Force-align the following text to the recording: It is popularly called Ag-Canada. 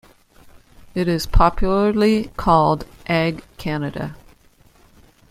It 0.95 1.07
is 1.07 1.27
popularly 1.27 2.31
called 2.35 2.87
Ag-Canada. 3.05 4.15